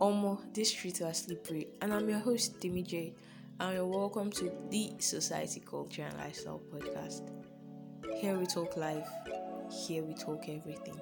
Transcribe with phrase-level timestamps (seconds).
[0.00, 3.14] Omo, this streets are slippery, and I'm your host, Timmy J,
[3.58, 7.30] and you're welcome to the Society Culture and Lifestyle Podcast.
[8.20, 9.08] Here we talk life,
[9.86, 11.00] here we talk everything.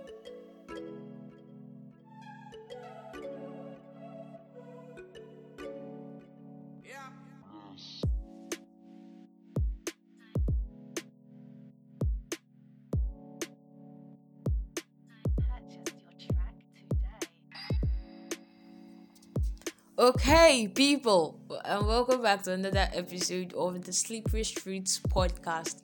[20.04, 25.80] Okay, people, and welcome back to another episode of the Slippery Streets podcast.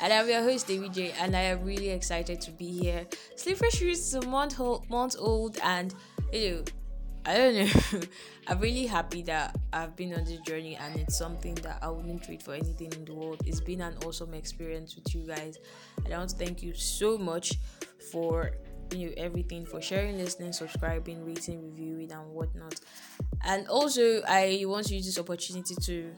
[0.00, 3.06] And I'm your host, David J, and I am really excited to be here.
[3.36, 4.58] Slippery Streets is a month,
[4.90, 5.94] month old, and
[6.32, 6.64] you know,
[7.24, 8.00] I don't know.
[8.48, 12.24] I'm really happy that I've been on this journey, and it's something that I wouldn't
[12.24, 13.40] trade for anything in the world.
[13.46, 15.58] It's been an awesome experience with you guys,
[16.04, 17.52] and I want to thank you so much
[18.10, 18.50] for
[18.90, 22.80] you know everything for sharing, listening, subscribing, rating, reviewing, and whatnot.
[23.44, 26.12] And also, I want to use this opportunity to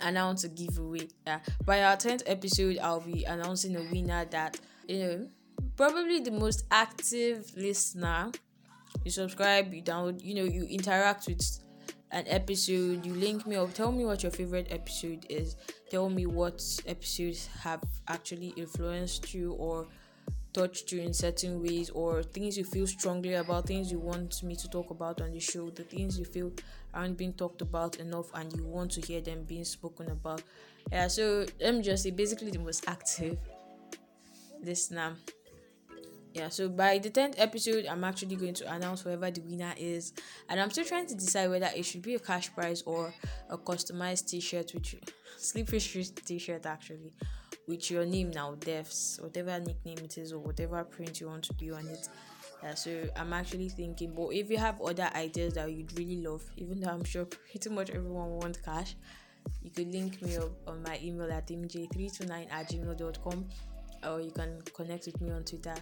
[0.00, 1.08] announce a giveaway.
[1.26, 1.40] Yeah.
[1.64, 5.28] By our 10th episode, I'll be announcing a winner that, you know,
[5.76, 8.30] probably the most active listener.
[9.04, 11.60] You subscribe, you download, you know, you interact with
[12.10, 15.56] an episode, you link me up, tell me what your favorite episode is,
[15.90, 19.86] tell me what episodes have actually influenced you or
[20.58, 24.56] touched you in certain ways or things you feel strongly about things you want me
[24.56, 26.50] to talk about on the show the things you feel
[26.92, 30.42] aren't being talked about enough and you want to hear them being spoken about.
[30.90, 33.38] Yeah so me just say basically the most active
[34.60, 35.14] listener
[36.34, 40.12] yeah so by the 10th episode i'm actually going to announce whoever the winner is.
[40.48, 43.14] And i'm still trying to decide whether it should be a cash prize or
[43.48, 44.96] a customized t-shirt which
[45.36, 47.12] sleepy street t-shirt actually
[47.66, 51.54] with your name now, devs, whatever nickname it is or whatever print you want to
[51.54, 52.08] be on it.
[52.62, 56.42] Yeah, so I'm actually thinking, but if you have other ideas that you'd really love,
[56.56, 58.96] even though I'm sure pretty much everyone wants cash,
[59.62, 63.46] you could link me up on my email at mj329 at gmail.com
[64.06, 65.74] or you can connect with me on Twitter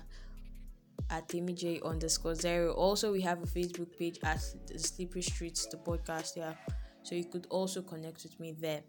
[1.11, 2.73] at timmy underscore zero.
[2.73, 6.55] Also, we have a Facebook page at the Slippery Streets, the podcast, yeah.
[7.03, 8.83] So you could also connect with me there.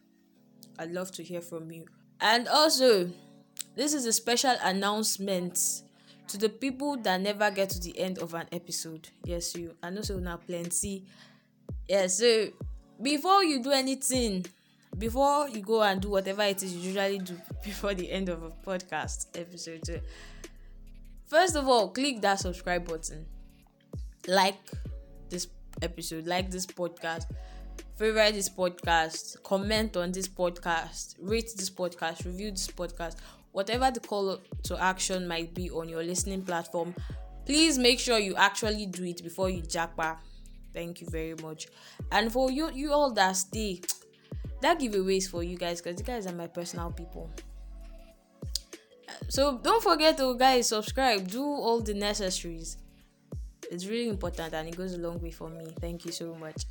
[0.80, 1.86] I'd love to hear from you.
[2.20, 3.10] And also,
[3.76, 5.60] this is a special announcement
[6.28, 9.10] to the people that never get to the end of an episode.
[9.24, 9.76] Yes, you.
[9.82, 11.06] I know so now plenty.
[11.88, 12.48] Yes, so
[13.02, 14.46] before you do anything,
[14.98, 18.44] before you go and do whatever it is you usually do before the end of
[18.44, 20.00] a podcast episode, so
[21.28, 23.26] first of all, click that subscribe button,
[24.28, 24.58] like
[25.30, 25.48] this
[25.82, 27.26] episode, like this podcast
[27.98, 33.16] favorite this podcast, comment on this podcast, rate this podcast, review this podcast,
[33.52, 36.94] whatever the call to action might be on your listening platform.
[37.46, 40.20] Please make sure you actually do it before you jackpot.
[40.74, 41.68] Thank you very much.
[42.12, 43.82] And for you, you all that stay,
[44.62, 47.32] that giveaways for you guys because you guys are my personal people.
[49.30, 52.78] So don't forget to guys subscribe, do all the necessaries.
[53.72, 55.66] It's really important and it goes a long way for me.
[55.80, 56.64] Thank you so much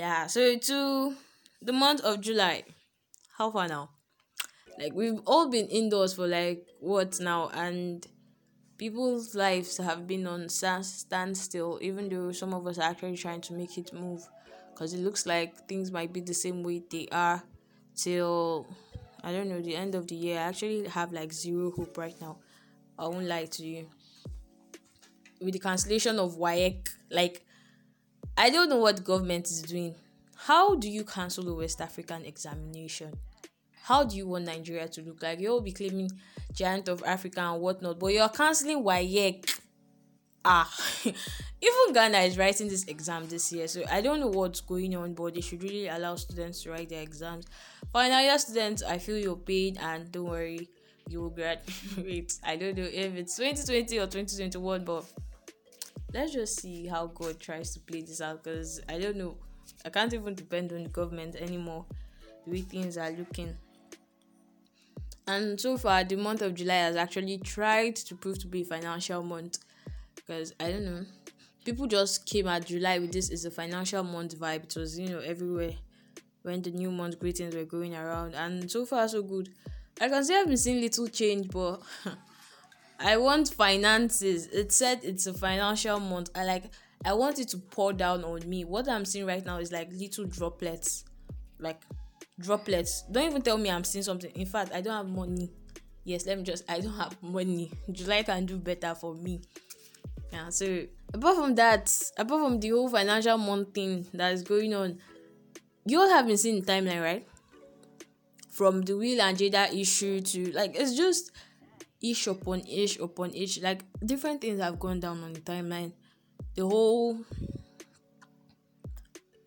[0.00, 1.14] yeah so to
[1.60, 2.64] the month of july
[3.40, 3.88] how far now?
[4.78, 7.48] Like we've all been indoors for like what now?
[7.54, 8.06] And
[8.76, 13.54] people's lives have been on standstill even though some of us are actually trying to
[13.54, 14.28] make it move.
[14.70, 17.42] Because it looks like things might be the same way they are
[17.96, 18.66] till
[19.24, 20.38] i don't know the end of the year.
[20.38, 22.36] I actually have like zero hope right now.
[22.98, 23.86] I won't lie to you.
[25.40, 27.46] With the cancellation of WAEC, like
[28.36, 29.94] I don't know what government is doing.
[30.36, 33.12] How do you cancel the West African examination?
[33.82, 35.40] How do you want Nigeria to look like?
[35.40, 36.10] You'll be claiming
[36.52, 39.60] giant of Africa and whatnot, but you're canceling WAEC.
[40.44, 40.72] Ah,
[41.04, 45.12] even Ghana is writing this exam this year, so I don't know what's going on,
[45.12, 47.46] but they should really allow students to write their exams.
[47.92, 50.70] Final year students, I feel you're paid, and don't worry,
[51.08, 52.38] you will graduate.
[52.44, 55.04] I don't know if it's 2020 or 2021, but
[56.12, 59.36] let's just see how God tries to play this out because I don't know.
[59.84, 61.86] I can't even depend on the government anymore.
[62.44, 63.56] The way things are looking.
[65.26, 68.64] And so far, the month of July has actually tried to prove to be a
[68.64, 69.58] financial month
[70.14, 71.04] because I don't know.
[71.64, 74.64] People just came at July with this is a financial month vibe.
[74.64, 75.72] It was, you know, everywhere
[76.42, 78.34] when the new month greetings were going around.
[78.34, 79.50] And so far, so good.
[80.00, 81.82] I can say I've been seeing little change, but
[83.00, 84.46] I want finances.
[84.48, 86.30] It said it's a financial month.
[86.34, 86.64] I like
[87.04, 88.64] I want it to pour down on me.
[88.64, 91.04] What I'm seeing right now is like little droplets.
[91.58, 91.80] Like
[92.38, 93.02] droplets.
[93.10, 94.30] Don't even tell me I'm seeing something.
[94.32, 95.50] In fact, I don't have money.
[96.04, 97.70] Yes, let me just I don't have money.
[97.92, 99.40] July can do better for me.
[100.30, 104.74] Yeah, so apart from that, apart from the whole financial month thing that is going
[104.74, 104.98] on,
[105.86, 107.26] you all have been seeing the timeline, right?
[108.50, 111.32] From the Will and Jada issue to like it's just
[112.02, 113.60] ish upon ish upon ish.
[113.60, 115.92] Like different things have gone down on the timeline.
[116.54, 117.18] The whole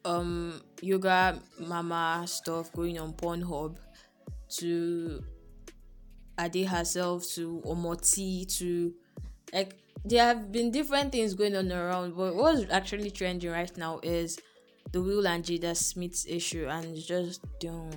[0.05, 3.77] um yoga mama stuff going on Pornhub
[4.57, 5.23] to
[6.39, 8.94] Ade herself to Omoti to
[9.53, 14.00] like there have been different things going on around, but what's actually trending right now
[14.03, 14.38] is
[14.91, 17.95] the Will and Jada Smith issue, and just don't.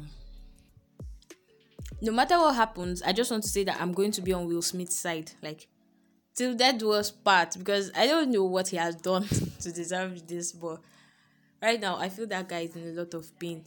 [2.00, 4.46] No matter what happens, I just want to say that I'm going to be on
[4.46, 5.66] Will Smith's side, like
[6.34, 9.25] till that was part, because I don't know what he has done
[9.60, 10.81] to deserve this, but
[11.62, 13.64] right now I feel that guy is in a lot of pain.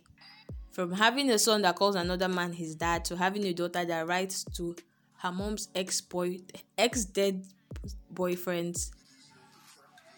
[0.72, 4.08] From having a son that calls another man his dad to having a daughter that
[4.08, 4.76] writes to
[5.18, 6.38] her mom's ex boy
[6.78, 7.44] ex dead
[8.14, 8.92] boyfriends.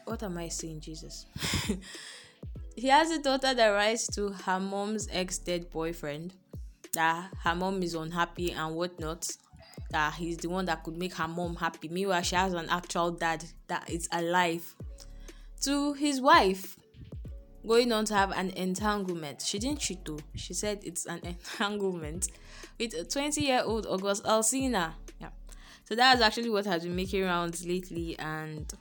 [0.03, 1.25] What am I saying, Jesus?
[2.75, 6.33] he has a daughter that writes to her mom's ex dead boyfriend
[6.93, 9.29] that her mom is unhappy and whatnot.
[9.91, 11.89] That he's the one that could make her mom happy.
[11.89, 14.75] Meanwhile, she has an actual dad that is alive.
[15.61, 16.77] To his wife,
[17.67, 19.41] going on to have an entanglement.
[19.41, 20.19] She didn't cheat though.
[20.35, 22.29] She said it's an entanglement
[22.79, 24.94] with a 20 year old August Alcina.
[25.19, 25.29] Yeah.
[25.85, 28.71] So that's actually what has been making rounds lately, and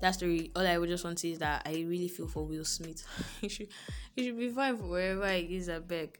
[0.00, 0.50] that story.
[0.56, 3.06] All I would just want to say is that I really feel for Will Smith.
[3.40, 3.68] he should
[4.14, 5.68] he should be fine for wherever he is.
[5.68, 6.18] a beg.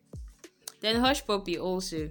[0.83, 2.11] Then Hushpuppi also.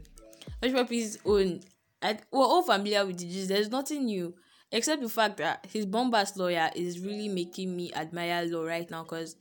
[0.63, 1.59] Hushpuppi's own.
[2.01, 3.49] I, we're all familiar with the gist.
[3.49, 4.33] There's nothing new
[4.71, 9.03] except the fact that his bombast lawyer is really making me admire law right now
[9.03, 9.35] because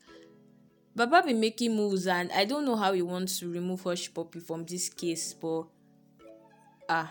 [0.95, 4.67] Baba be making moves and I don't know how he wants to remove Hushpuppi from
[4.67, 5.65] this case, but
[6.89, 7.11] ah,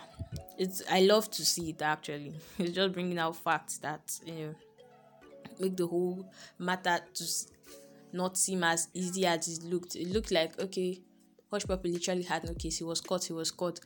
[0.58, 2.34] it's I love to see it actually.
[2.58, 4.54] It's just bringing out facts that you know
[5.58, 7.52] make the whole matter just
[8.12, 9.96] not seem as easy as it looked.
[9.96, 11.00] It looked like okay,
[11.52, 12.78] Hushpuppi literally had no case.
[12.78, 13.24] He was caught.
[13.24, 13.80] He was caught.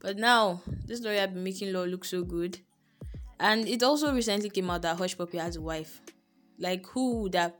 [0.00, 2.58] But now this lawyer been making law look so good,
[3.40, 6.00] and it also recently came out that Hushpuppi has a wife.
[6.58, 7.54] Like who would have?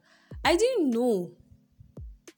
[0.44, 1.32] I didn't know.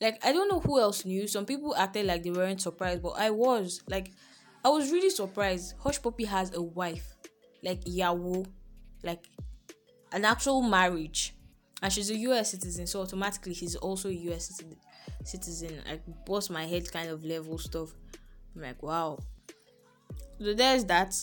[0.00, 1.26] Like I don't know who else knew.
[1.26, 3.82] Some people acted like they weren't surprised, but I was.
[3.88, 4.12] Like
[4.64, 5.75] I was really surprised.
[5.78, 7.16] Hushpuppi has a wife,
[7.62, 8.46] like Yawo,
[9.02, 9.26] like
[10.12, 11.34] an actual marriage,
[11.82, 12.50] and she's a U.S.
[12.50, 12.87] citizen.
[12.87, 14.61] So automatically, she's also a U.S.
[15.25, 15.82] citizen.
[15.88, 17.94] Like bust my head kind of level stuff.
[18.55, 19.19] I'm like, wow.
[20.41, 21.15] So there's that.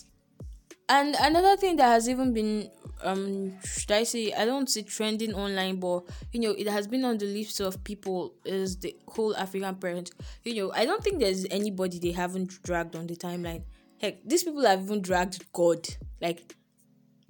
[0.90, 2.72] And another thing that has even been
[3.04, 7.04] um should I say I don't say trending online, but you know it has been
[7.04, 10.12] on the lips of people is the whole African parent.
[10.46, 13.64] You know I don't think there's anybody they haven't dragged on the timeline.
[14.00, 15.86] Heck, these people have even dragged God.
[16.22, 16.56] Like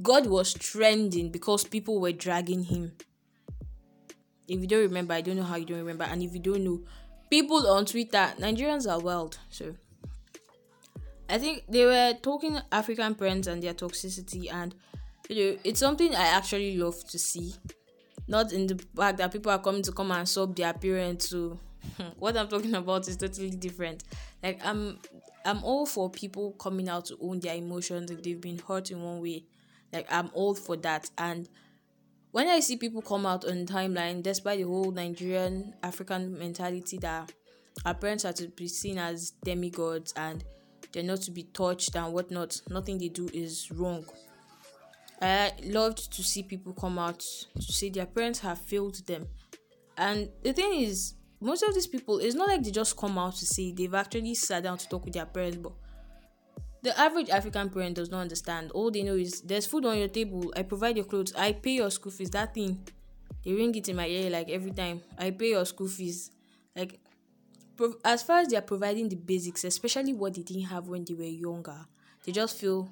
[0.02, 2.92] God was trending because people were dragging him.
[4.48, 6.64] If you don't remember, I don't know how you don't remember, and if you don't
[6.64, 6.82] know,
[7.30, 9.38] people on Twitter, Nigerians are wild.
[9.50, 9.76] So
[11.30, 14.74] I think they were talking African parents and their toxicity and
[15.30, 17.54] you know, it's something I actually love to see.
[18.28, 21.30] Not in the fact that people are coming to come and sub their parents.
[21.30, 21.60] So
[21.98, 24.04] hmm, what I'm talking about is totally different.
[24.44, 25.00] Like I'm
[25.46, 29.02] I'm all for people coming out to own their emotions if they've been hurt in
[29.02, 29.46] one way.
[29.94, 31.10] Like I'm all for that.
[31.18, 31.48] And
[32.32, 37.32] when I see people come out on timeline, despite the whole Nigerian African mentality that
[37.86, 40.44] our parents are to be seen as demigods and
[40.92, 44.06] they're not to be touched and whatnot, nothing they do is wrong.
[45.22, 49.28] I loved to see people come out to say their parents have failed them.
[49.98, 53.36] And the thing is, most of these people, it's not like they just come out
[53.36, 55.74] to say they've actually sat down to talk with their parents, but
[56.88, 58.72] the average African parent does not understand.
[58.72, 61.72] All they know is there's food on your table, I provide your clothes, I pay
[61.72, 62.30] your school fees.
[62.30, 62.82] That thing,
[63.44, 65.02] they ring it in my ear like every time.
[65.18, 66.32] I pay your school fees.
[66.74, 66.98] Like,
[68.06, 71.14] as far as they are providing the basics, especially what they didn't have when they
[71.14, 71.76] were younger,
[72.24, 72.90] they just feel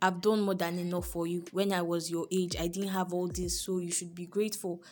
[0.00, 1.44] I've done more than enough for you.
[1.52, 4.82] When I was your age, I didn't have all this, so you should be grateful.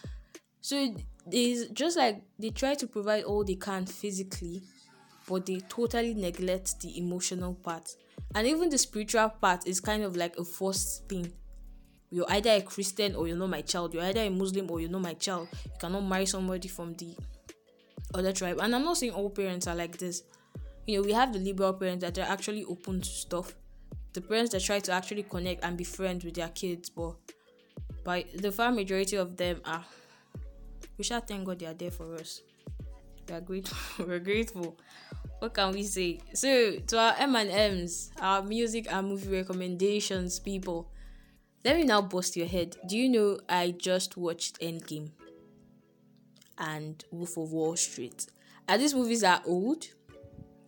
[0.60, 0.94] So
[1.32, 4.62] it's just like they try to provide all they can physically,
[5.28, 7.96] but they totally neglect the emotional part.
[8.34, 11.32] And even the spiritual part is kind of like a forced thing.
[12.10, 13.94] You're either a Christian or you're not my child.
[13.94, 15.48] You're either a Muslim or you're not my child.
[15.64, 17.16] You cannot marry somebody from the
[18.14, 18.58] other tribe.
[18.60, 20.22] And I'm not saying all parents are like this.
[20.86, 23.54] You know, we have the liberal parents that are actually open to stuff
[24.12, 27.14] the parents that try to actually connect and be friends with their kids, but
[28.04, 29.84] by the far majority of them are
[30.96, 32.42] we shall thank God they are there for us.
[33.28, 33.78] We are grateful.
[34.06, 34.76] We're grateful.
[35.40, 36.20] What can we say?
[36.34, 40.90] So to our M and M's, our music and movie recommendations, people.
[41.64, 42.76] let me now bust your head.
[42.86, 45.12] Do you know I just watched Endgame
[46.58, 48.26] and Wolf of Wall Street?
[48.68, 49.88] And these movies are old.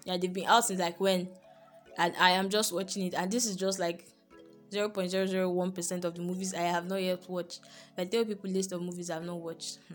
[0.07, 1.29] Yeah, they've been out since like when?
[1.99, 4.07] And I am just watching it, and this is just like
[4.71, 7.61] 0.001% of the movies I have not yet watched.
[7.93, 9.95] If I tell people list of movies I have not watched, hmm.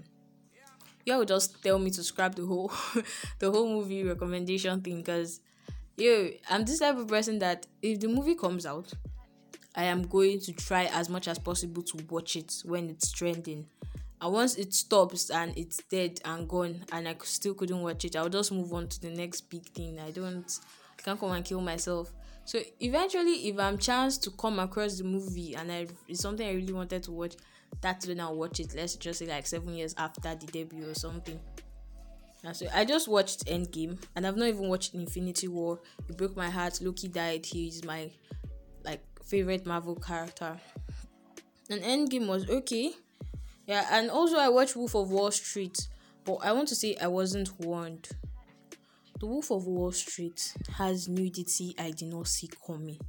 [1.08, 2.72] You would just tell me to scrap the whole
[3.40, 5.40] the whole movie recommendation thing because
[5.96, 8.92] yo, I'm this type of person that if the movie comes out,
[9.76, 13.66] I am going to try as much as possible to watch it when it's trending.
[14.20, 18.16] And once it stops and it's dead and gone and I still couldn't watch it,
[18.16, 20.00] I'll just move on to the next big thing.
[20.00, 20.60] I don't
[20.98, 22.12] I can't come and kill myself.
[22.46, 26.54] So eventually if I'm chance to come across the movie and I it's something I
[26.54, 27.36] really wanted to watch,
[27.82, 28.74] that's when I'll watch it.
[28.76, 31.40] Let's just say like seven years after the debut or something.
[32.54, 35.80] So I just watched Endgame and I've not even watched Infinity War.
[36.08, 36.80] It broke my heart.
[36.82, 37.46] Loki died.
[37.46, 38.10] He's my
[38.86, 40.58] like favorite Marvel character.
[41.70, 42.94] And Endgame was okay.
[43.66, 45.90] Yeah, and also I watched Wolf of Wall Street,
[46.24, 48.08] but I want to say I wasn't warned.
[49.20, 53.00] The Wolf of Wall Street has nudity I did not see coming.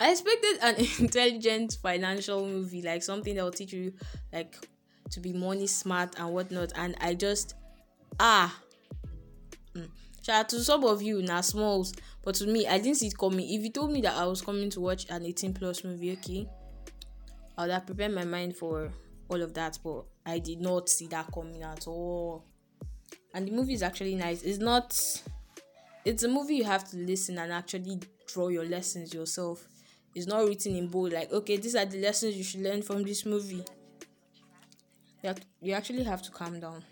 [0.00, 3.92] I expected an intelligent financial movie, like something that will teach you
[4.32, 4.68] like
[5.10, 6.72] to be money smart and whatnot.
[6.76, 7.54] And I just
[8.20, 8.56] ah
[9.74, 9.88] mm.
[10.22, 13.18] shout out to some of you now smalls, but to me I didn't see it
[13.18, 13.48] coming.
[13.48, 16.48] If you told me that I was coming to watch an 18 plus movie, okay,
[17.56, 18.90] I would have prepared my mind for
[19.28, 22.44] all of that, but I did not see that coming at all.
[23.34, 24.42] And the movie is actually nice.
[24.42, 24.96] It's not
[26.04, 29.68] it's a movie you have to listen and actually draw your lessons yourself
[30.18, 33.02] it's not written in bold like okay these are the lessons you should learn from
[33.04, 33.64] this movie.
[35.22, 36.84] You, have, you actually have to calm down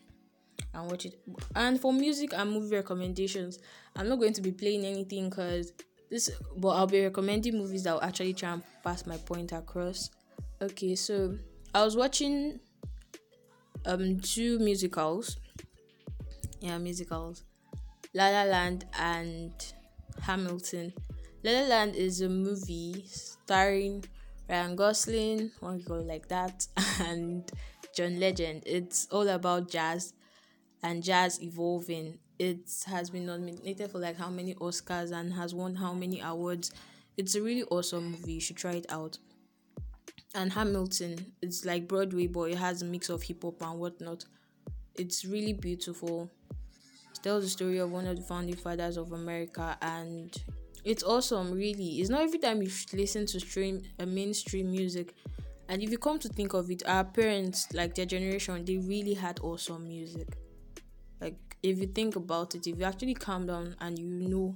[0.75, 1.21] and watch it.
[1.55, 3.59] And for music and movie recommendations
[3.97, 5.73] i'm not going to be playing anything because
[6.09, 10.11] this but i'll be recommending movies that will actually try and pass my point across.
[10.63, 11.37] Okay so
[11.75, 12.61] i was watching
[13.87, 15.37] um two musicals.
[16.61, 17.43] Yeah musicals.
[18.15, 19.53] La la land and
[20.23, 20.93] hamilton
[21.47, 24.05] La La Land is a movie starring
[24.49, 26.67] Ryan Gosling, one girl like that,
[27.01, 27.49] and
[27.97, 28.65] John Legend.
[28.67, 30.13] It's all about jazz
[30.83, 32.19] and jazz evolving.
[32.41, 36.73] It has been nominated for like how many Oscars and has won how many awards.
[37.17, 38.33] It's a really awesome movie.
[38.33, 39.17] You should try it out.
[40.35, 44.25] And Hamilton, it's like Broadway, but it has a mix of hip hop and whatnot.
[44.97, 46.29] It's really beautiful.
[46.51, 50.37] It tells the story of one of the founding fathers of America and
[50.87, 52.01] it's awesome really.
[52.01, 55.15] It's not every time you listen to stream uh, mainstream music.
[55.69, 59.15] And if you come to think of it our parents like their generation they really
[59.15, 60.29] had awesome music.
[61.21, 64.55] Like if you think about it if you actually calm down and you know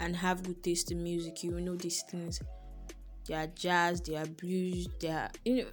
[0.00, 2.40] and have good taste in music you know these things.
[3.26, 5.68] They are jazz they are blues they are you know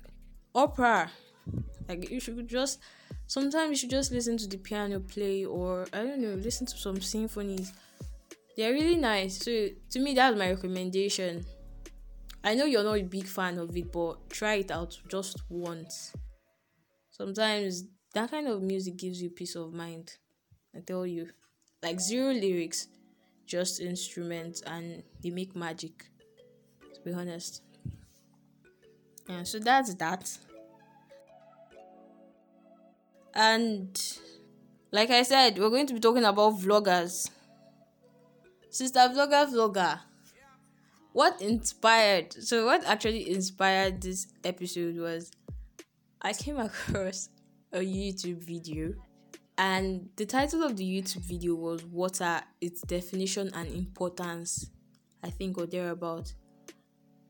[0.56, 1.12] opera.
[1.90, 2.80] Like you should just
[3.28, 6.78] sometimes you should just listen to the piano play or i don't know listen to
[6.78, 7.72] some symphonies
[8.62, 9.40] they're really nice.
[9.40, 11.44] So to me, that's my recommendation.
[12.44, 16.14] I know you're not a big fan of it, but try it out just once.
[17.10, 20.14] Sometimes that kind of music gives you peace of mind.
[20.76, 21.30] I tell you,
[21.82, 22.88] like zero lyrics,
[23.48, 26.06] just instruments, and they make magic.
[26.94, 27.64] To be honest.
[29.28, 30.38] Yeah, so that's that.
[33.34, 34.00] And
[34.92, 37.32] like I said, we're going to be talking about vloggers.
[38.72, 40.00] Sister Vlogger Vlogger.
[41.12, 42.32] What inspired?
[42.32, 45.30] So, what actually inspired this episode was
[46.22, 47.28] I came across
[47.74, 48.94] a YouTube video,
[49.58, 54.70] and the title of the YouTube video was What are its definition and importance?
[55.22, 56.34] I think, or thereabout.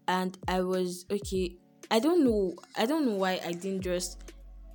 [0.07, 1.55] And I was okay.
[1.89, 2.53] I don't know.
[2.77, 4.21] I don't know why I didn't just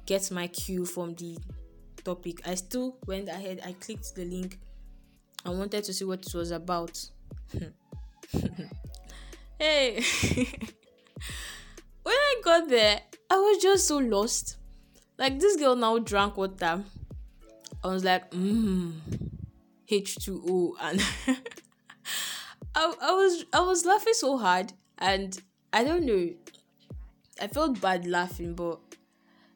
[0.04, 1.38] get my cue from the
[2.02, 2.40] topic.
[2.44, 3.60] I still went ahead.
[3.64, 4.58] I clicked the link
[5.46, 7.00] I wanted to see what it was about.
[9.60, 10.02] hey,
[12.02, 13.00] when I got there,
[13.30, 14.56] I was just so lost.
[15.16, 16.82] Like this girl now drank water.
[17.84, 18.94] I was like, mmm,
[19.88, 21.00] H2O, and
[22.74, 25.40] I, I was I was laughing so hard, and
[25.72, 26.30] I don't know.
[27.40, 28.80] I felt bad laughing, but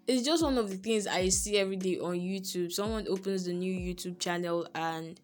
[0.07, 2.71] it's just one of the things I see every day on YouTube.
[2.71, 5.19] Someone opens the new YouTube channel and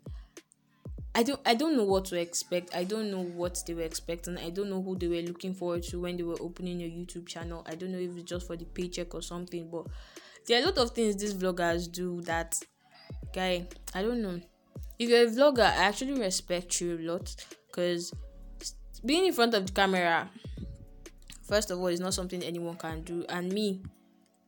[1.16, 2.74] I don't I don't know what to expect.
[2.74, 4.36] I don't know what they were expecting.
[4.36, 7.26] I don't know who they were looking forward to when they were opening a YouTube
[7.26, 7.64] channel.
[7.66, 9.86] I don't know if it's just for the paycheck or something, but
[10.46, 12.54] there are a lot of things these vloggers do that
[13.32, 14.40] guy, I don't know.
[14.98, 17.34] If you're a vlogger, I actually respect you a lot
[17.66, 18.12] because
[19.04, 20.30] being in front of the camera
[21.46, 23.24] first of all, is not something anyone can do.
[23.28, 23.82] And me,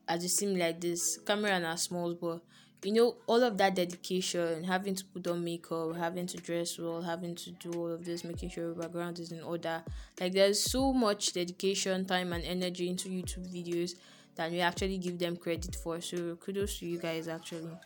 [0.07, 2.41] as it seems like this, camera and a small, but
[2.85, 7.03] you know, all of that dedication, having to put on makeup, having to dress well,
[7.03, 9.83] having to do all of this, making sure your background is in order.
[10.21, 13.95] Like there's so much dedication, time and energy into YouTube videos
[14.37, 16.01] that we actually give them credit for.
[16.01, 17.77] So kudos to you guys actually.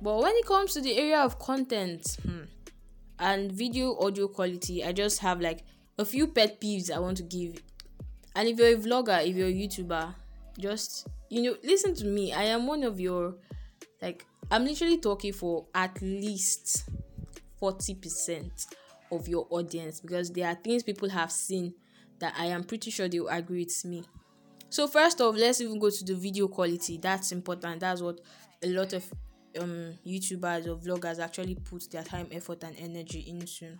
[0.00, 2.42] But when it comes to the area of content hmm,
[3.18, 5.64] and video audio quality, I just have like
[5.98, 7.60] a few pet peeves I want to give.
[8.36, 10.14] And if you're a vlogger, if you're a YouTuber,
[10.60, 12.32] just you know, listen to me.
[12.32, 13.34] I am one of your
[14.00, 16.88] like I'm literally talking for at least
[17.60, 18.66] 40%
[19.10, 21.74] of your audience because there are things people have seen
[22.18, 24.04] that I am pretty sure they will agree with me.
[24.70, 26.98] So first off, let's even go to the video quality.
[26.98, 27.80] That's important.
[27.80, 28.20] That's what
[28.62, 29.04] a lot of
[29.58, 33.78] um YouTubers or vloggers actually put their time, effort, and energy into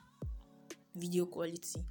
[0.94, 1.84] video quality.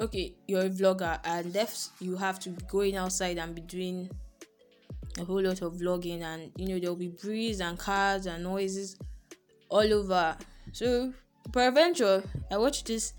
[0.00, 4.10] Okay, you're a vlogger and def you have to be going outside and be doing
[5.18, 8.96] a whole lot of vlogging and you know there'll be breeze and cars and noises
[9.68, 10.36] all over.
[10.72, 11.12] So
[11.52, 13.12] peradventure i watched this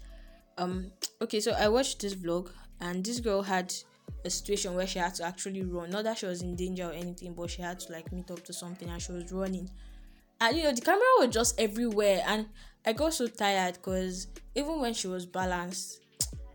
[0.58, 2.50] um okay so i watched this vlog
[2.82, 3.72] and this girl had
[4.24, 5.90] a situation where she had to actually run.
[5.92, 8.44] Not that she was in danger or anything but she had to like meet up
[8.46, 9.70] to something and she was running.
[10.42, 12.48] And you know the camera was just everywhere and
[12.86, 16.02] i got so tired because even when she was balanced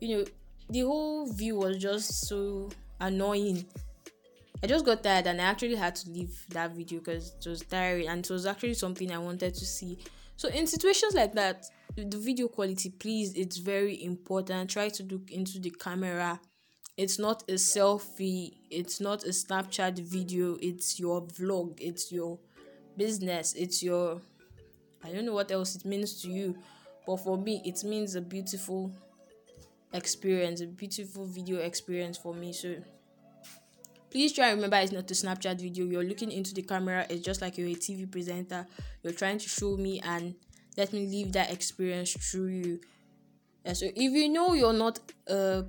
[0.00, 0.24] you know
[0.68, 2.68] the whole view was just so
[3.00, 3.64] annoying
[4.62, 7.62] I just got tired and I actually had to leave that video because it was
[7.62, 9.98] tiring and it was actually something I wanted to see.
[10.36, 11.64] So in situations like that,
[11.96, 14.70] the video quality, please, it's very important.
[14.70, 16.40] Try to look into the camera.
[16.96, 22.38] It's not a selfie, it's not a Snapchat video, it's your vlog, it's your
[22.96, 24.20] business, it's your
[25.02, 26.58] I don't know what else it means to you,
[27.06, 28.92] but for me it means a beautiful
[29.94, 32.52] experience, a beautiful video experience for me.
[32.52, 32.76] So
[34.10, 35.84] please try and remember it's not a snapchat video.
[35.86, 37.06] You're looking into the camera.
[37.08, 38.66] It's just like you're a tv presenter.
[39.02, 40.34] You're trying to show me and
[40.76, 42.80] let me live that experience through you.
[43.64, 45.64] And so if you know you're not a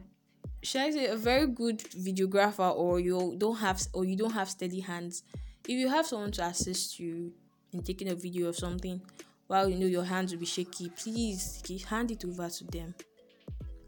[0.63, 4.47] should i say a very good videographer or you don't have or you don't have
[4.47, 5.23] steady hands
[5.67, 7.31] if you have someone to assist you
[7.73, 9.01] in taking a video of something
[9.47, 12.93] while you know your hands will be shaky please hand it over to them.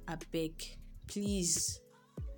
[0.08, 0.78] I beg.
[1.08, 1.80] Please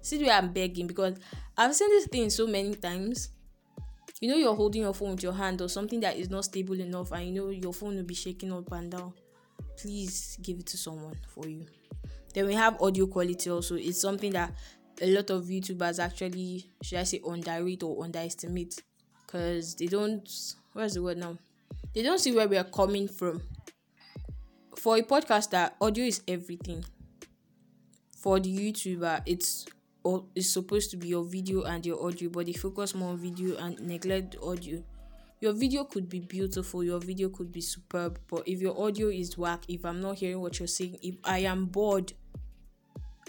[0.05, 1.17] see the way i'm begging because
[1.57, 3.29] i've seen this thing so many times.
[4.21, 6.79] You know you're holding your phone with your hand or something that is not stable
[6.79, 9.13] enough and you know your phone will be shaking up and down.
[9.77, 11.65] Please give it to someone for you.
[12.33, 13.75] Then we have audio quality also.
[13.75, 14.53] It's something that
[15.01, 18.81] a lot of youtubers actually should i say underrate or underestimate.
[19.25, 20.27] Because they don't
[20.71, 21.37] where's the word now?
[21.93, 23.41] They don't see where we are coming from.
[24.77, 26.85] For a podcaster audio is everything
[28.25, 29.67] for the youtuber it's
[30.05, 33.17] or is supposed to be your video and your audio, but they focus more on
[33.17, 34.81] video and neglect audio.
[35.41, 39.35] Your video could be beautiful, your video could be superb, but if your audio is
[39.35, 42.13] whack, if I'm not hearing what you're saying, if I am bored,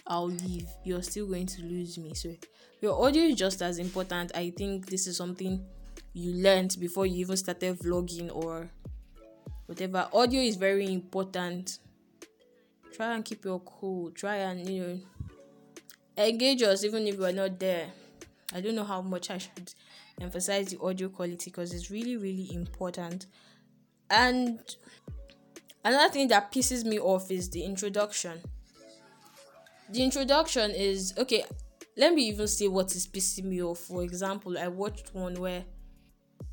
[0.07, 0.69] I'll leave.
[0.85, 2.13] You're still going to lose me.
[2.13, 2.37] So
[2.83, 4.33] your audio is just as important.
[4.35, 5.65] I think this is something
[6.13, 8.69] you learned before you even started vlogging or
[9.65, 10.09] whatever.
[10.13, 11.79] Audio is very important.
[12.93, 14.11] Try and keep your cool.
[14.11, 15.01] Try and you know
[16.17, 17.89] engage us even if we're not there.
[18.55, 19.73] I don't know how much I should
[20.21, 23.27] emphasize the audio quality because it's really, really important.
[24.09, 24.61] And
[25.85, 28.41] another thing that pisses me off is the introduction.
[29.91, 31.45] The introduction is okay.
[31.97, 33.79] Let me even say what is pissing me off.
[33.79, 35.65] For example, I watched one where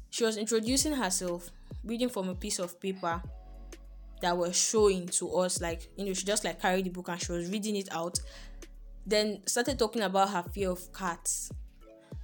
[0.09, 1.49] she was introducing herself,
[1.83, 3.21] reading from a piece of paper
[4.21, 7.21] that was showing to us, like you know, she just like carried the book and
[7.21, 8.19] she was reading it out
[9.05, 11.51] then started talking about her fear of cats.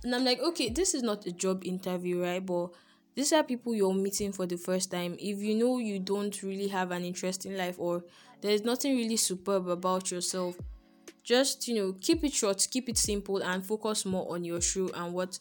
[0.04, 2.46] And I'm like, okay, this is not a job interview, right?
[2.46, 2.70] But
[3.16, 5.16] these are people you're meeting for the first time.
[5.20, 8.04] If you know you don't really have an interesting life or
[8.42, 10.56] there's nothing really superb about yourself,
[11.24, 14.90] just you know, keep it short, keep it simple, and focus more on your show
[14.96, 15.38] and what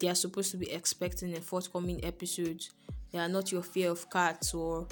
[0.00, 2.72] they are supposed to be expecting in forthcoming episodes.
[3.12, 4.88] They are not your fear of cats or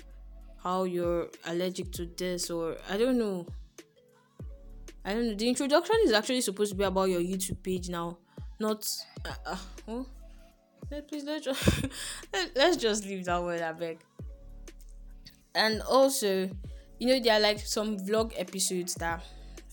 [0.63, 3.47] how you're allergic to this or I don't know
[5.05, 5.35] I don't know.
[5.35, 8.19] The introduction is actually supposed to be about your YouTube page now,
[8.59, 8.87] not.
[9.25, 9.57] Uh, uh,
[9.89, 10.07] oh.
[10.91, 11.83] Let, please let's just
[12.33, 13.63] let, let's just leave that word.
[13.63, 13.99] I beg.
[15.55, 16.51] And also,
[16.99, 19.23] you know, there are like some vlog episodes that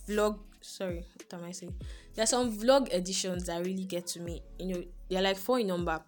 [0.08, 0.40] vlog.
[0.62, 1.74] Sorry, what am I saying?
[2.14, 4.42] There are some vlog editions that really get to me.
[4.60, 6.00] You know, they're like four in number.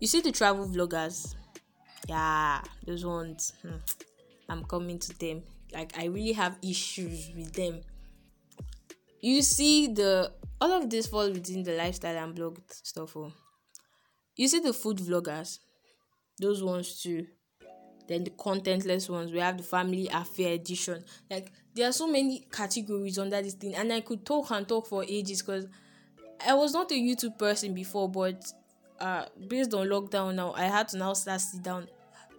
[0.00, 1.34] You see the travel vloggers.
[2.08, 3.52] Yeah, those ones.
[3.62, 3.76] Hmm,
[4.48, 5.42] I'm coming to them.
[5.72, 7.80] Like I really have issues with them
[9.20, 13.16] you see the all of this falls within the lifestyle and blog stuff.
[13.16, 13.32] Oh.
[14.36, 15.58] You see the food vloggers,
[16.40, 17.26] those ones too.
[18.08, 19.32] Then the contentless ones.
[19.32, 21.04] We have the family affair edition.
[21.30, 24.86] Like there are so many categories under this thing, and I could talk and talk
[24.86, 25.66] for ages because
[26.44, 28.44] I was not a YouTube person before, but
[29.00, 31.88] uh based on lockdown now, I had to now start sit down.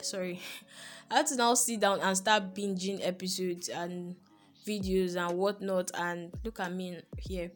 [0.02, 0.40] Sorry,
[1.12, 4.16] I had to now sit down and start binging episodes and
[4.70, 5.92] videos and whatnot.
[5.96, 7.52] And look at me here.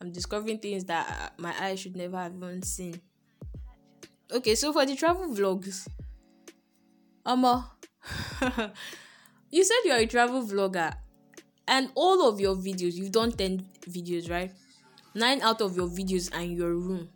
[0.00, 3.00] I'm discovering things that my eyes should never have even seen.
[4.30, 5.88] Okay, so for the travel vlogs,
[7.26, 7.72] Amma,
[9.50, 10.94] you said you're a travel vlogger,
[11.66, 14.52] and all of your videos, you've done 10 videos, right?
[15.14, 17.08] Nine out of your videos and your room.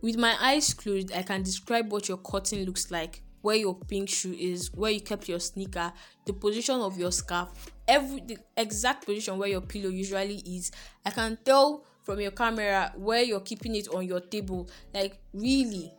[0.00, 4.10] With my eyes closed, I can describe what your curtain looks like where your pink
[4.10, 5.90] shoe is, where you kept your sneaker,
[6.26, 7.48] the position of your scarf,
[7.88, 10.70] every the exact position where your pillow usually is.
[11.02, 14.68] I can tell from your camera where you're keeping it on your table.
[14.92, 15.90] Like really.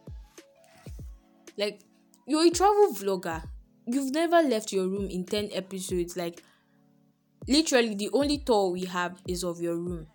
[1.57, 1.79] Like
[2.27, 3.41] you're a travel vlogger.
[3.87, 6.15] You've never left your room in 10 episodes.
[6.15, 6.43] Like
[7.47, 10.05] literally the only tour we have is of your room.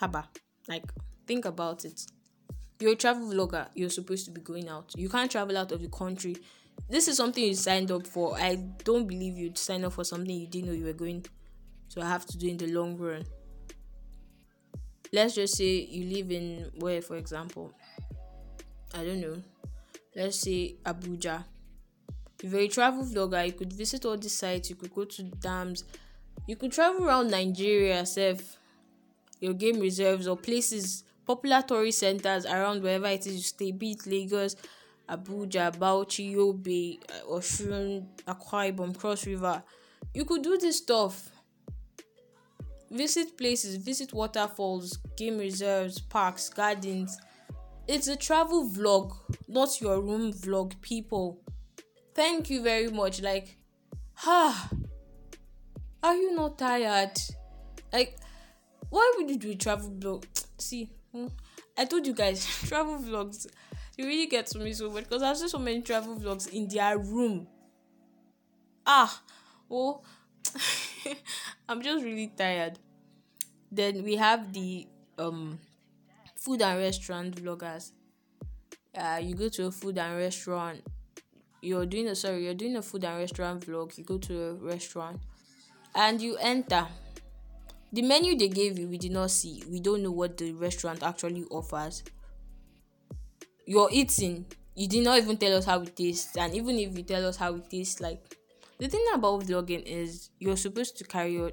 [0.00, 0.24] Haba.
[0.66, 0.90] Like
[1.28, 2.06] think about it
[2.82, 3.68] you're a travel vlogger.
[3.74, 4.92] You're supposed to be going out.
[4.96, 6.36] You can't travel out of the country.
[6.88, 8.36] This is something you signed up for.
[8.36, 11.24] I don't believe you'd sign up for something you didn't know you were going
[11.90, 13.24] to have to do in the long run.
[15.12, 17.72] Let's just say you live in where for example?
[18.94, 19.42] I don't know.
[20.16, 21.44] Let's say abuja.
[22.42, 24.70] If you're a travel vlogger you could visit all these sites.
[24.70, 25.84] You could go to dams.
[26.46, 28.58] You could travel around nigeria self.
[29.40, 33.92] Your game reserves or places popular tourist centers around wherever it is you stay, be
[33.92, 34.56] it Lagos,
[35.08, 39.62] Abuja, Bauchi, Yobe, uh, Oshun, Akwa Ibom, Cross River.
[40.14, 41.30] You could do this stuff.
[42.90, 47.18] Visit places, visit waterfalls, game reserves, parks, gardens.
[47.88, 49.16] It's a travel vlog,
[49.48, 51.40] not your room vlog, people.
[52.14, 53.22] Thank you very much.
[53.22, 53.56] Like,
[54.14, 54.76] ha, ah,
[56.02, 57.18] are you not tired?
[57.92, 58.16] Like,
[58.90, 60.24] why would you do a travel vlog?
[60.58, 60.90] See.
[61.76, 63.46] I told you guys, travel vlogs,
[63.96, 66.68] you really get to me so much because I've seen so many travel vlogs in
[66.68, 67.46] their room.
[68.86, 69.22] Ah,
[69.70, 70.02] oh,
[71.68, 72.78] I'm just really tired.
[73.70, 74.86] Then we have the
[75.18, 75.58] um
[76.36, 77.92] food and restaurant vloggers.
[78.96, 80.80] Uh, you go to a food and restaurant.
[81.60, 83.96] You're doing a sorry, you're doing a food and restaurant vlog.
[83.96, 85.20] You go to a restaurant,
[85.94, 86.86] and you enter
[87.92, 89.62] the menu they gave you, we did not see.
[89.68, 92.02] We don't know what the restaurant actually offers.
[93.66, 97.04] You're eating, you did not even tell us how it tastes, and even if you
[97.04, 98.36] tell us how it tastes, like
[98.78, 101.52] the thing about vlogging is you're supposed to carry your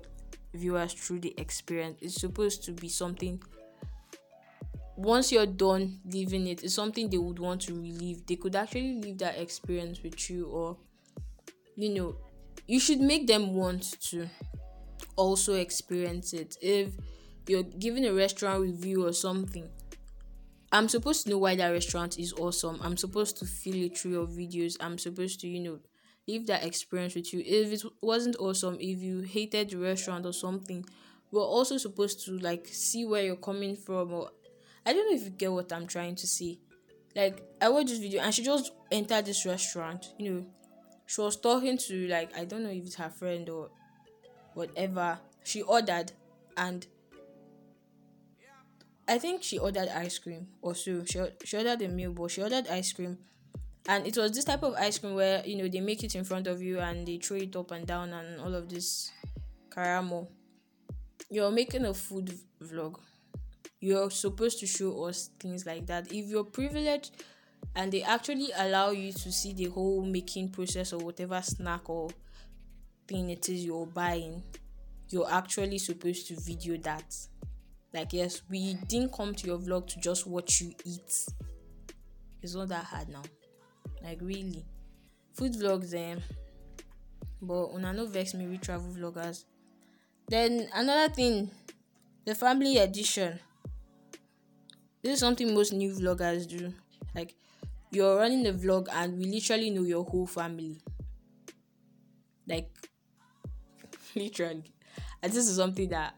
[0.54, 2.00] viewers through the experience.
[2.02, 3.42] It's supposed to be something
[5.00, 8.26] once you're done living it, it's something they would want to relive.
[8.28, 10.76] They could actually live that experience with you, or
[11.78, 12.18] you know,
[12.68, 14.28] you should make them want to
[15.20, 16.56] also experience it.
[16.62, 16.94] If
[17.48, 19.70] you're giving a restaurant review or something,
[20.72, 22.80] I'm supposed to know why that restaurant is awesome.
[22.82, 24.78] I'm supposed to feel it through your videos.
[24.80, 25.80] I'm supposed to, you know,
[26.28, 27.42] leave that experience with you.
[27.46, 30.86] If it wasn't awesome, if you hated the restaurant or something,
[31.32, 34.30] we're also supposed to like see where you're coming from or
[34.86, 36.60] I don't know if you get what I'm trying to say.
[37.16, 40.46] Like I watched this video and she just entered this restaurant, you know.
[41.08, 43.70] She was talking to like I don't know if it's her friend or
[44.60, 46.12] whatever she ordered
[46.58, 46.86] and
[49.08, 50.76] I think she ordered ice cream or.
[50.76, 51.02] She,
[51.44, 53.18] she ordered a meal, but she ordered ice cream.
[53.88, 56.24] And it was this type of ice cream where, you know, they make it in
[56.24, 59.12] front of you and they throw it up and down and all of this
[59.74, 60.30] caramel.
[61.32, 63.00] You're making a food vlog.
[63.80, 66.12] You're supposed to show us things like that.
[66.12, 67.24] If you're privileged
[67.76, 72.12] and they actually allow you to see the whole making process or whatever snack or
[73.10, 74.44] thing it is you're buying,
[75.10, 77.16] you're actually supposed to video that.
[77.92, 81.26] Like, yes, we didn't come to your vlog to just watch you eat.
[82.42, 83.24] It's not that hard now.
[84.04, 84.64] Like, really.
[85.34, 86.22] Food vlogs, then.
[87.42, 89.46] But una no vex me with travel vloggers.
[90.28, 91.50] Then another thing,
[92.26, 93.40] the family edition.
[95.02, 96.72] This is something most new vloggers do.
[97.16, 97.34] Like,
[97.92, 100.78] you're running a vlog and we literally know your whole family.
[102.48, 102.70] Like,
[104.16, 104.64] literally.
[105.22, 106.16] And this is something that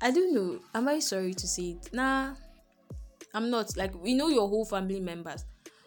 [0.00, 0.60] I don't know.
[0.74, 1.90] Am I sorry to say it?
[1.92, 2.34] Nah,
[3.34, 3.76] I'm not.
[3.76, 5.44] Like we know your whole family members.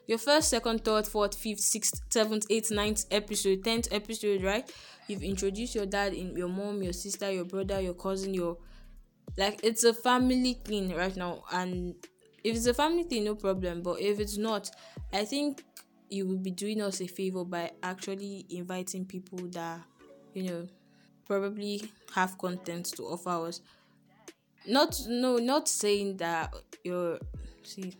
[0.07, 4.69] your first, second, third, fourth, fifth, sixth, seventh, eighth, ninth episode, tenth episode, right?
[5.07, 8.57] You've introduced your dad, in your mom, your sister, your brother, your cousin, your
[9.37, 11.43] like it's a family thing right now.
[11.51, 11.95] And
[12.43, 13.81] if it's a family thing, no problem.
[13.81, 14.69] But if it's not,
[15.13, 15.63] I think
[16.09, 19.81] you will be doing us a favor by actually inviting people that
[20.33, 20.67] you know
[21.25, 23.61] probably have content to offer us.
[24.67, 27.19] Not no not saying that you're
[27.63, 27.95] see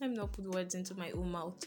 [0.00, 1.66] let me not put words into my own mouth.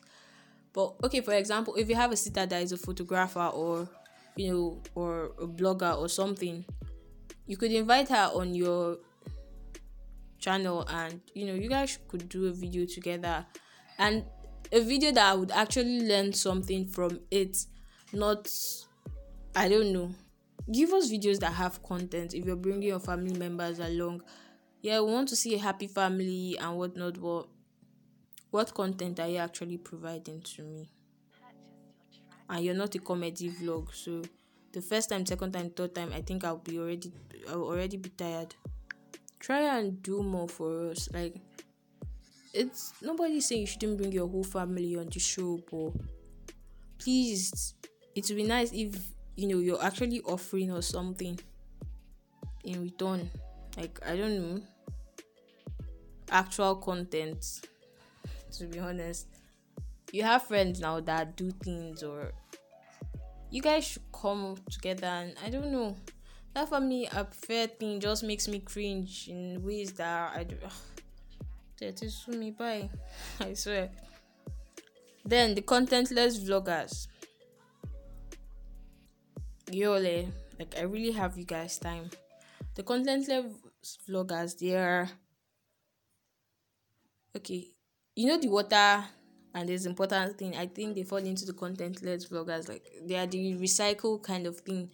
[0.73, 3.87] But okay for example if you have a sister that is a photographer or
[4.35, 6.65] you know or a blogger or something
[7.45, 8.97] you could invite her on your
[10.39, 13.45] channel and you know you guys could do a video together.
[13.97, 14.25] And
[14.71, 17.65] a video that I would actually learn something from it
[18.11, 18.51] not
[19.55, 20.11] I don't know
[20.71, 24.21] give us videos that have content if you're bringing your family members along.
[24.81, 27.47] Yeah we want to see a happy family and whatnot but
[28.51, 30.89] what content are you actually providing to me?
[32.49, 34.21] And you're not a comedy vlog so
[34.73, 37.11] the first time second time third time i think i'll be already
[37.49, 38.53] i'll already be tired.
[39.39, 41.35] Try and do more for us like
[42.53, 45.93] it's nobody saying you shouldn't bring your whole family on the show but
[46.99, 47.73] please
[48.15, 51.39] it would be nice if you know you're actually offering us something
[52.63, 53.29] in return.
[53.77, 54.61] Like i don't know.
[56.29, 57.61] Actual content
[58.57, 59.27] to be honest.
[60.11, 62.31] You have friends now that do things or
[63.49, 65.95] you guys should come together and i don't know.
[66.53, 70.55] That for me a fair thing just makes me cringe in ways that i do
[71.79, 72.89] that is me bye.
[73.39, 73.89] I swear.
[75.25, 77.07] Then the contentless vloggers
[79.71, 82.09] Yole, like I really have you guys time.
[82.75, 83.45] The contentless
[84.07, 85.09] vloggers, they are
[87.35, 87.67] okay.
[88.15, 89.03] You know the water
[89.55, 90.55] and this important thing.
[90.55, 92.67] I think they fall into the contentless vloggers.
[92.67, 94.89] Like they are the recycle kind of thing.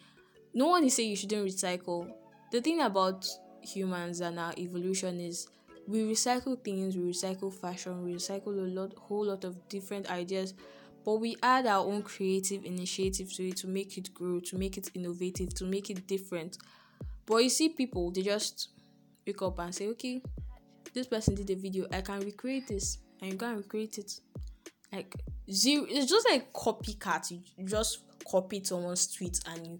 [0.54, 2.10] No one is saying you shouldn't recycle.
[2.52, 3.28] The thing about
[3.62, 5.48] humans and our evolution is
[5.88, 10.54] we recycle things, we recycle fashion, we recycle a lot, whole lot of different ideas
[11.04, 14.78] but we add our own creative initiative to it to make it grow, to make
[14.78, 16.58] it innovative, to make it different.
[17.26, 18.70] But you see, people they just
[19.26, 20.22] wake up and say, okay,
[20.94, 24.20] this person did a video, I can recreate this, and you can recreate it.
[24.92, 25.16] Like
[25.52, 27.32] zero, it's just like copycat.
[27.32, 29.80] You just copied someone's tweet and you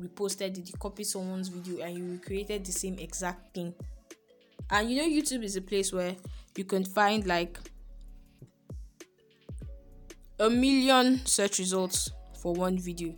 [0.00, 0.68] reposted it.
[0.68, 3.74] You copied someone's video and you recreated the same exact thing.
[4.70, 6.14] And you know, YouTube is a place where
[6.56, 7.58] you can find like
[10.38, 13.14] a million search results for one video.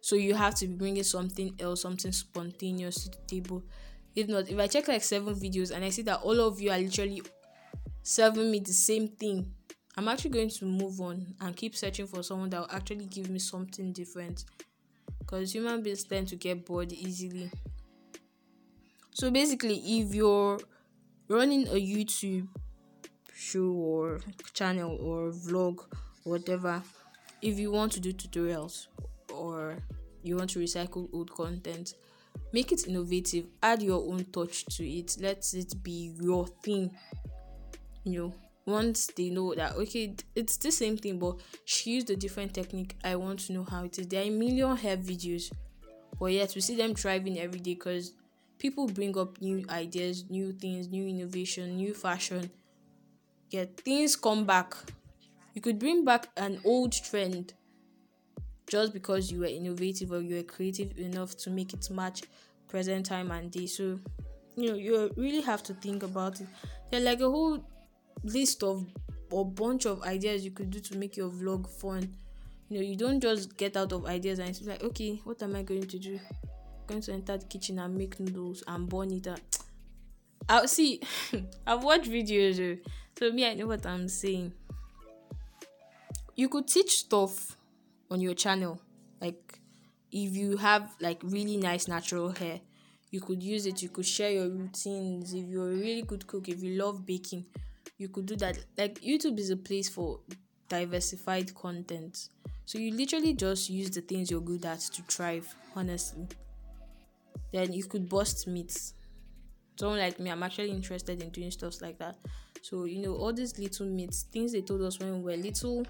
[0.00, 3.62] So you have to be bringing something else, something spontaneous to the table.
[4.14, 6.70] If not, if I check like seven videos and I see that all of you
[6.70, 7.22] are literally
[8.02, 9.52] serving me the same thing,
[9.96, 13.30] I'm actually going to move on and keep searching for someone that will actually give
[13.30, 14.44] me something different.
[15.20, 17.50] Because human beings tend to get bored easily.
[19.12, 20.58] So basically, if you're
[21.28, 22.48] running a YouTube
[23.32, 24.20] show or
[24.52, 25.78] channel or vlog
[26.24, 26.82] whatever
[27.42, 28.86] if you want to do tutorials
[29.32, 29.76] or
[30.22, 31.94] you want to recycle old content
[32.52, 36.90] make it innovative add your own touch to it let it be your thing.
[38.04, 38.34] You know
[38.66, 42.96] once they know that okay it's the same thing but she used a different technique
[43.04, 44.08] i want to know how it is.
[44.08, 45.52] There are a million hair videos
[46.18, 48.12] but yet we see them thriving every day because
[48.58, 52.50] people bring up new ideas new things new innovation new fashion.
[53.50, 54.74] Get things come back
[55.54, 57.54] you could bring back an old trend
[58.66, 62.22] just because you were innovative or you were creative enough to make it match
[62.68, 63.66] present time and day.
[63.66, 64.00] So,
[64.56, 66.48] you know, you really have to think about it.
[66.90, 67.64] There's like a whole
[68.24, 68.84] list of
[69.30, 72.16] or bunch of ideas you could do to make your vlog fun.
[72.68, 75.54] You know, you don't just get out of ideas and it's like, okay, what am
[75.54, 76.18] I going to do?
[76.42, 79.40] I'm going to enter the kitchen and make noodles and burn it up.
[80.48, 81.00] I'll see.
[81.66, 82.80] I've watched videos,
[83.18, 84.52] so me, I know what I'm saying
[86.36, 87.56] you could teach stuff
[88.10, 88.80] on your channel.
[89.20, 89.58] Like
[90.10, 92.60] if you have like really nice natural hair
[93.10, 93.80] you could use it.
[93.80, 95.34] You could share your routines.
[95.34, 97.44] If you're a really good cook if you love baking
[97.96, 98.58] you could do that.
[98.76, 100.20] Like youtube is a place for
[100.68, 102.28] diversified content.
[102.64, 106.26] So you literally just use the things you're good at to thrive honestly.
[107.52, 108.94] Then you could bust myths
[109.76, 112.16] someone like me i'm actually interested in doing stuff like that.
[112.62, 115.86] So you know all these little myths things they told us when we were little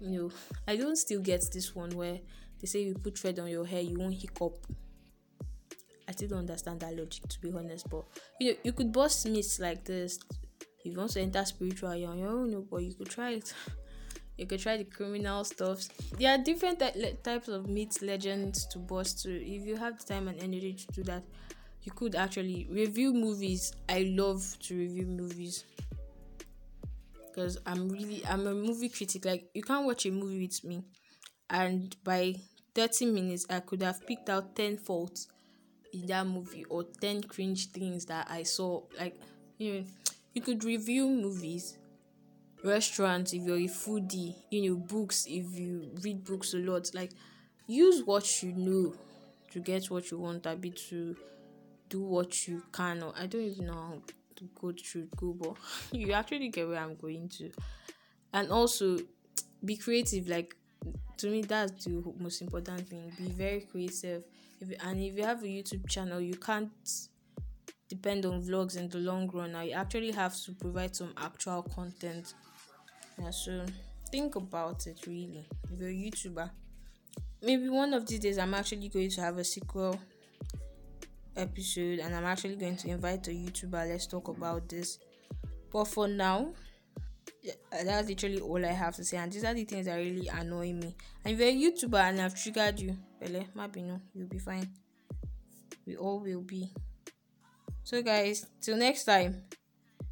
[0.00, 0.30] you know,
[0.66, 2.18] I don't still get this one where
[2.60, 4.66] they say you put thread on your hair, you won't hiccup.
[6.08, 8.04] I still don't understand that logic to be honest, but
[8.40, 10.18] you know, you could bust myths like this.
[10.84, 13.52] If you want to enter spiritual, you're on your own, but you could try it.
[14.36, 15.82] you could try the criminal stuff.
[16.18, 16.82] There are different
[17.22, 19.30] types of myths, legends to bust to.
[19.30, 21.22] If you have the time and energy to do that,
[21.82, 23.72] you could actually review movies.
[23.88, 25.64] I love to review movies
[27.40, 29.24] because I'm really I'm a movie critic.
[29.24, 30.82] Like you can't watch a movie with me,
[31.48, 32.34] and by
[32.74, 35.26] thirty minutes I could have picked out ten faults
[35.94, 38.82] in that movie or 10 cringe things that I saw.
[38.98, 39.18] Like,
[39.58, 39.84] you know,
[40.34, 41.78] you could review movies,
[42.64, 46.90] restaurants if you're a foodie, you know, books if you read books a lot.
[46.94, 47.12] Like,
[47.66, 48.94] use what you know
[49.52, 51.16] to get what you want, a bit to
[51.88, 53.02] do what you can.
[53.02, 54.02] Or I don't even know
[54.40, 55.56] how to go through Google.
[55.92, 57.50] you actually get where I'm going to.
[58.32, 58.98] And also,
[59.64, 60.28] be creative.
[60.28, 60.56] Like,
[61.18, 63.12] to me, that's the most important thing.
[63.18, 64.24] Be very creative
[64.60, 66.70] if and if you have a youtube channel you can't
[67.88, 71.62] depend on vlogs in the long run now you actually have to provide some actual
[71.62, 72.34] content
[73.20, 73.64] yeah so
[74.10, 76.50] think about it really if you're a youtuber
[77.42, 79.98] maybe one of these days i'm actually going to have a sequel
[81.36, 84.98] episode and i'm actually going to invite a youtuber let's talk about this
[85.70, 86.52] but for now
[87.84, 89.16] that's literally all I have to say.
[89.16, 90.94] And these are the things that really annoy me.
[91.24, 94.68] And if you're a YouTuber and I've triggered you, Bele, Mabino, you'll be fine.
[95.86, 96.72] We all will be.
[97.82, 99.42] So, guys, till next time,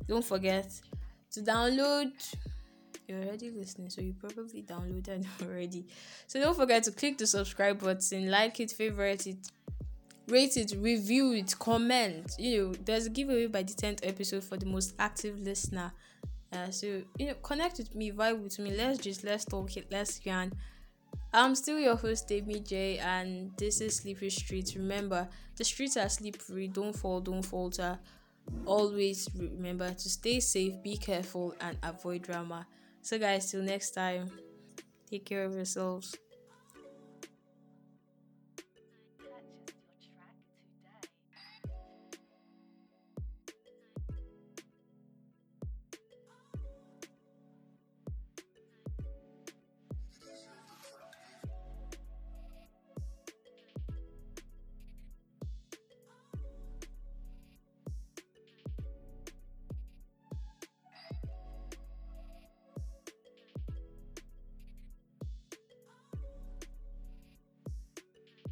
[0.07, 0.69] don't forget
[1.33, 2.13] to download.
[3.07, 5.87] You're already listening, so you probably downloaded already.
[6.27, 9.51] So, don't forget to click the subscribe button, like it, favorite it,
[10.29, 12.35] rate it, review it, comment.
[12.39, 15.93] You know, there's a giveaway by the 10th episode for the most active listener.
[16.53, 18.71] Uh, so you know, connect with me, vibe with me.
[18.75, 20.53] Let's just let's talk it, let's yarn.
[21.33, 24.77] I'm still your host, Amy J, and this is Sleepy Streets.
[24.77, 26.69] Remember, the streets are slippery.
[26.69, 27.99] Don't fall, don't falter.
[28.65, 32.67] Always remember to stay safe, be careful, and avoid drama.
[33.03, 34.31] So, guys, till next time,
[35.11, 36.17] take care of yourselves.